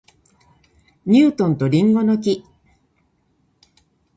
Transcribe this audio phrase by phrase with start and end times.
[1.05, 2.43] ニュートンと林檎の木